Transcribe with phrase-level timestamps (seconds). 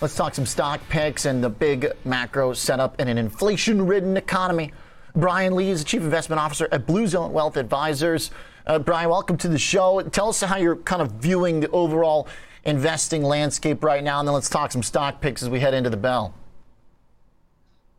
[0.00, 4.72] Let's talk some stock picks and the big macro setup in an inflation ridden economy.
[5.14, 8.30] Brian Lee is the Chief Investment Officer at Blue Zone Wealth Advisors.
[8.66, 10.00] Uh, Brian, welcome to the show.
[10.00, 12.28] Tell us how you're kind of viewing the overall
[12.64, 15.90] investing landscape right now, and then let's talk some stock picks as we head into
[15.90, 16.32] the bell.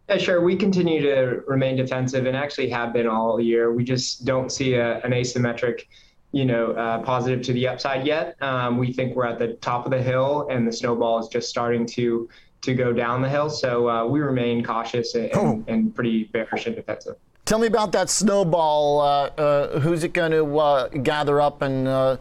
[0.10, 0.42] Yeah, sure.
[0.42, 3.72] We continue to remain defensive and actually have been all year.
[3.72, 5.84] We just don't see a, an asymmetric
[6.32, 8.42] you know, uh, positive to the upside yet.
[8.42, 11.50] Um, we think we're at the top of the hill, and the snowball is just
[11.50, 12.30] starting to
[12.62, 13.50] to go down the hill.
[13.50, 15.64] So uh, we remain cautious and, oh.
[15.68, 17.16] and, pretty bearish and defensive.
[17.46, 19.02] Tell me about that snowball.
[19.02, 22.18] Uh, uh who's it going to uh, gather up and uh,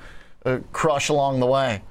[0.73, 1.83] crush along the way?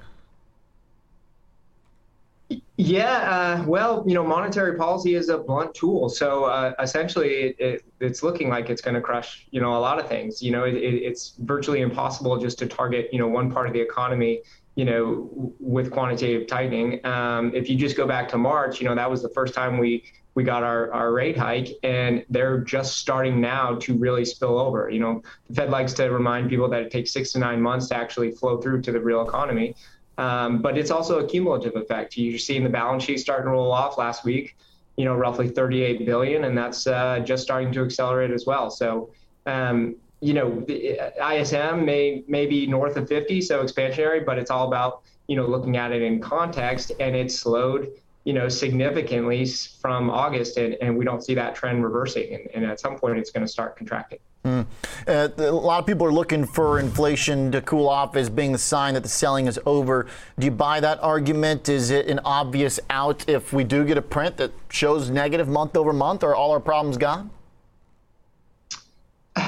[2.82, 6.08] Yeah, uh, well, you know, monetary policy is a blunt tool.
[6.08, 9.78] So uh, essentially, it, it, it's looking like it's going to crush, you know, a
[9.78, 10.40] lot of things.
[10.40, 13.80] You know, it, it's virtually impossible just to target, you know, one part of the
[13.82, 14.40] economy,
[14.76, 15.28] you know,
[15.60, 17.04] with quantitative tightening.
[17.04, 19.76] Um, if you just go back to March, you know, that was the first time
[19.76, 20.02] we
[20.34, 24.88] we got our, our rate hike, and they're just starting now to really spill over.
[24.88, 27.88] You know, the Fed likes to remind people that it takes six to nine months
[27.88, 29.74] to actually flow through to the real economy.
[30.20, 32.14] Um, but it's also a cumulative effect.
[32.14, 34.54] You're seeing the balance sheet starting to roll off last week,
[34.96, 38.70] you know, roughly 38 billion, and that's uh, just starting to accelerate as well.
[38.70, 39.08] So,
[39.46, 44.50] um, you know, the ISM may may be north of 50, so expansionary, but it's
[44.50, 47.90] all about you know looking at it in context, and it slowed
[48.24, 52.64] you know significantly from August, and, and we don't see that trend reversing, and, and
[52.64, 54.18] at some point it's going to start contracting.
[54.44, 54.64] Mm.
[55.06, 58.58] Uh, a lot of people are looking for inflation to cool off as being the
[58.58, 60.06] sign that the selling is over.
[60.38, 61.68] Do you buy that argument?
[61.68, 65.76] Is it an obvious out if we do get a print that shows negative month
[65.76, 66.24] over month?
[66.24, 67.30] Are all our problems gone?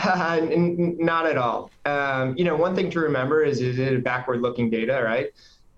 [0.04, 1.70] Uh, n- not at all.
[1.84, 5.30] Um, you know, one thing to remember is is it a backward-looking data, right?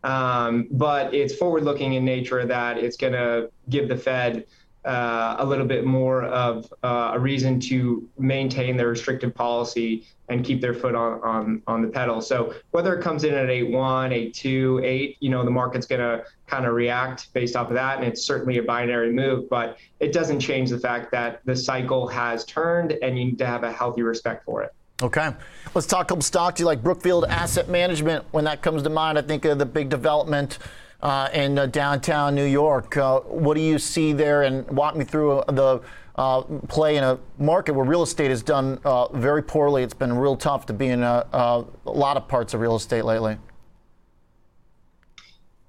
[0.04, 4.44] Um, but it's forward-looking in nature that it's going to give the Fed
[4.84, 10.44] uh, a little bit more of uh, a reason to maintain their restrictive policy and
[10.44, 12.20] keep their foot on, on, on the pedal.
[12.20, 16.24] So whether it comes in at 8.1, 8.2, 8, you know, the market's going to
[16.46, 17.98] kind of react based off of that.
[17.98, 22.06] And it's certainly a binary move, but it doesn't change the fact that the cycle
[22.08, 24.74] has turned and you need to have a healthy respect for it.
[25.02, 25.30] Okay.
[25.74, 26.60] Let's talk a couple stocks.
[26.60, 28.24] You like Brookfield Asset Management.
[28.30, 30.58] When that comes to mind, I think of the big development
[31.02, 32.96] uh, in uh, downtown New York.
[32.96, 34.44] Uh, what do you see there?
[34.44, 35.82] And walk me through uh, the
[36.14, 39.82] uh, play in a market where real estate has done uh, very poorly.
[39.82, 43.04] It's been real tough to be in a, a lot of parts of real estate
[43.04, 43.36] lately.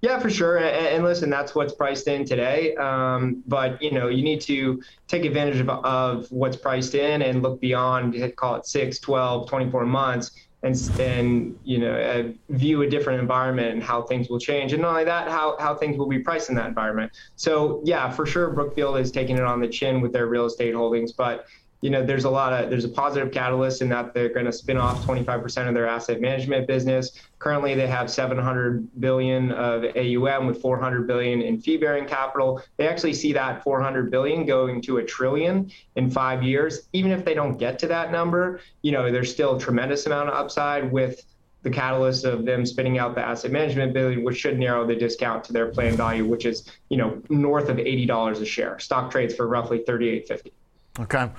[0.06, 0.58] Yeah, for sure.
[0.58, 2.76] And, and, listen, that's what's priced in today.
[2.76, 7.42] Um, but you know, you need to take advantage of, of, what's priced in and
[7.42, 10.30] look beyond, call it 6, 12, 24 months
[10.62, 14.82] and, and you know uh, view a different environment and how things will change and
[14.82, 18.26] not only that how, how things will be priced in that environment so yeah for
[18.26, 21.46] sure brookfield is taking it on the chin with their real estate holdings but
[21.85, 24.51] you know, there's a lot of there's a positive catalyst in that they're going to
[24.51, 27.12] spin off 25% of their asset management business.
[27.38, 32.59] Currently, they have 700 billion of AUM with 400 billion in fee-bearing capital.
[32.78, 36.88] They actually see that 400 billion going to a trillion in five years.
[36.94, 40.29] Even if they don't get to that number, you know, there's still a tremendous amount
[40.29, 41.24] of upside with
[41.62, 45.44] the catalyst of them spinning out the asset management billion, which should narrow the discount
[45.44, 48.79] to their plan value, which is you know north of eighty dollars a share.
[48.79, 50.51] Stock trades for roughly thirty-eight fifty.
[51.00, 51.29] Okay.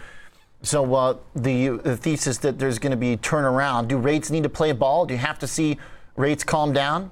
[0.63, 3.89] So uh, the, the thesis that there's going to be turnaround.
[3.89, 5.07] Do rates need to play a ball?
[5.07, 5.79] Do you have to see
[6.17, 7.11] rates calm down?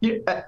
[0.00, 0.42] Yeah, uh,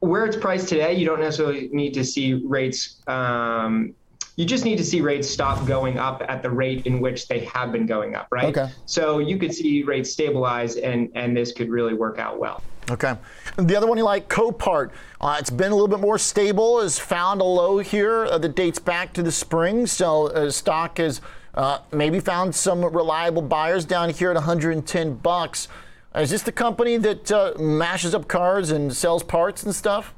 [0.00, 3.00] where it's priced today, you don't necessarily need to see rates.
[3.06, 3.94] Um,
[4.36, 7.40] you just need to see rates stop going up at the rate in which they
[7.46, 8.56] have been going up, right?
[8.56, 8.72] Okay.
[8.86, 12.62] So you could see rates stabilize, and and this could really work out well.
[12.90, 13.14] Okay.
[13.56, 14.90] The other one you like, Copart.
[15.20, 16.80] Uh, it's been a little bit more stable.
[16.80, 19.86] Has found a low here uh, that dates back to the spring.
[19.86, 21.20] So uh, stock has
[21.54, 25.68] uh, maybe found some reliable buyers down here at 110 bucks.
[26.14, 30.14] Is this the company that uh, mashes up cars and sells parts and stuff?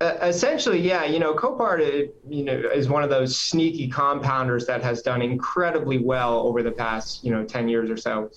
[0.00, 1.04] Uh, essentially, yeah.
[1.04, 5.98] You know, Copart, you know, is one of those sneaky compounders that has done incredibly
[5.98, 8.30] well over the past, you know, 10 years or so.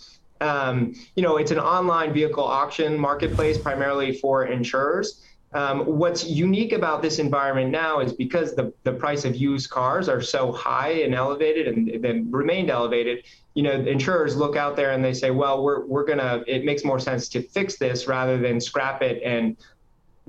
[0.44, 5.24] Um, you know, it's an online vehicle auction marketplace primarily for insurers.
[5.54, 10.10] Um, what's unique about this environment now is because the, the price of used cars
[10.10, 13.24] are so high and elevated and then remained elevated,
[13.54, 16.66] you know, insurers look out there and they say, well, we're, we're going to, it
[16.66, 19.56] makes more sense to fix this rather than scrap it and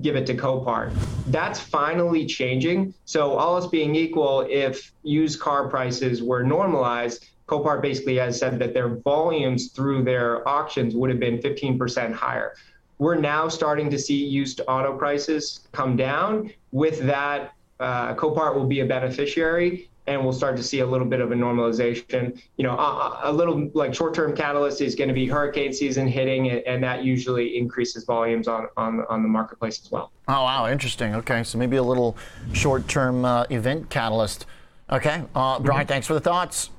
[0.02, 0.92] give it to Copart.
[1.28, 2.92] That's finally changing.
[3.06, 8.58] So all else being equal, if used car prices were normalized, Copart basically has said
[8.58, 12.54] that their volumes through their auctions would have been 15% higher.
[12.98, 16.50] we're now starting to see used auto prices come down.
[16.70, 21.06] With that, uh, Copart will be a beneficiary and we'll start to see a little
[21.06, 22.40] bit of a normalization.
[22.56, 26.50] You know, a, a little like short-term catalyst is going to be hurricane season hitting,
[26.50, 30.12] and that usually increases volumes on on on the marketplace as well.
[30.28, 31.14] Oh wow, interesting.
[31.16, 32.16] Okay, so maybe a little
[32.52, 34.46] short-term uh, event catalyst.
[34.90, 35.88] Okay, uh, Brian, mm-hmm.
[35.88, 36.70] thanks for the thoughts.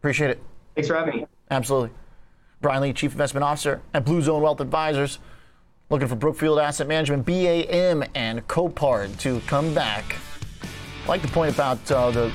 [0.00, 0.42] Appreciate it.
[0.74, 1.26] Thanks for having me.
[1.50, 1.90] Absolutely.
[2.60, 5.18] Brian Lee, Chief Investment Officer at Blue Zone Wealth Advisors.
[5.90, 10.16] Looking for Brookfield Asset Management, BAM, and Copart to come back.
[11.04, 12.28] I like the point about uh, the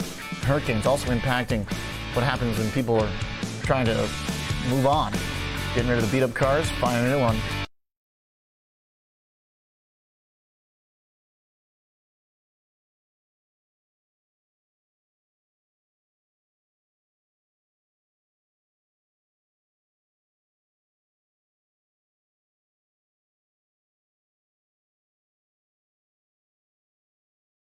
[0.45, 1.63] hurricanes also impacting
[2.15, 3.11] what happens when people are
[3.61, 3.95] trying to
[4.69, 5.13] move on,
[5.75, 7.37] getting rid of the beat up cars, finding a new one.